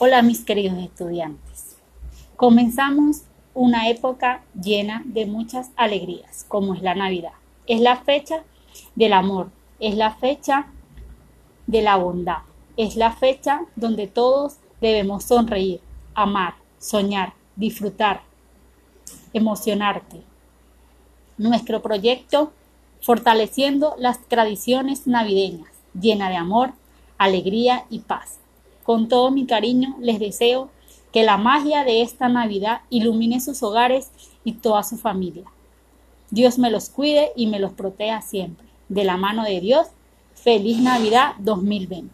[0.00, 1.76] Hola mis queridos estudiantes.
[2.36, 7.32] Comenzamos una época llena de muchas alegrías, como es la Navidad.
[7.66, 8.44] Es la fecha
[8.94, 9.50] del amor,
[9.80, 10.66] es la fecha
[11.66, 12.42] de la bondad,
[12.76, 15.80] es la fecha donde todos debemos sonreír,
[16.14, 18.20] amar, soñar, disfrutar,
[19.32, 20.22] emocionarte.
[21.38, 22.52] Nuestro proyecto
[23.02, 26.70] fortaleciendo las tradiciones navideñas, llena de amor,
[27.18, 28.38] alegría y paz.
[28.88, 30.70] Con todo mi cariño les deseo
[31.12, 34.12] que la magia de esta Navidad ilumine sus hogares
[34.44, 35.44] y toda su familia.
[36.30, 38.66] Dios me los cuide y me los proteja siempre.
[38.88, 39.88] De la mano de Dios,
[40.32, 42.10] feliz Navidad 2020.